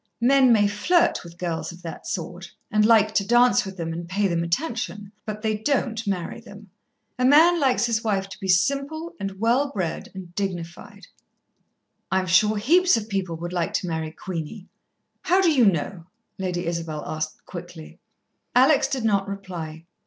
[0.19, 4.09] Men may flirt with girls of that sort, and like to dance with them and
[4.09, 6.71] pay them attention, but they don't marry them.
[7.19, 11.05] A man likes his wife to be simple and well bred and dignified."
[12.11, 14.67] "I'm sure heaps of people would like to marry Queenie."
[15.21, 16.07] "How do you know?"
[16.39, 17.99] Lady Isabel asked quickly.
[18.55, 19.85] Alex did not reply.